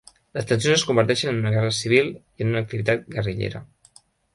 [0.37, 3.69] Les tensions es converteixen en una guerra civil i en activitat guerrillera.